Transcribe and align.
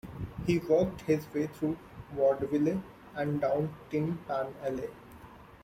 He 0.47 0.57
worked 0.57 1.01
his 1.01 1.31
way 1.31 1.45
through 1.45 1.77
Vaudeville 2.15 2.81
and 3.13 3.39
down 3.39 3.71
Tin 3.91 4.17
Pan 4.27 4.47
Alley. 4.63 4.89